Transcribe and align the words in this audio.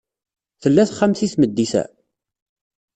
Tella 0.61 0.83
texxamt 0.89 1.21
i 1.25 1.27
tmeddit-a? 1.33 1.83